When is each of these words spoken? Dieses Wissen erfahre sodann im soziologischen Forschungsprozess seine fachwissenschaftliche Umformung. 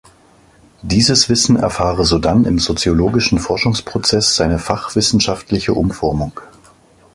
Dieses 0.81 1.29
Wissen 1.29 1.57
erfahre 1.57 2.05
sodann 2.05 2.45
im 2.45 2.57
soziologischen 2.57 3.37
Forschungsprozess 3.37 4.35
seine 4.35 4.57
fachwissenschaftliche 4.57 5.73
Umformung. 5.75 6.39